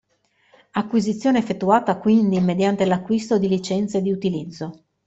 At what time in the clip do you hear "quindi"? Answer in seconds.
1.99-2.39